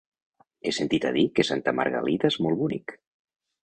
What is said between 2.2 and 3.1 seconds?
és molt bonic.